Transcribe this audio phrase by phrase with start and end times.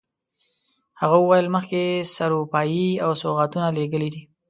[1.01, 1.81] هغه وویل مخکې
[2.15, 4.21] سروپايي او سوغاتونه لېږلي دي.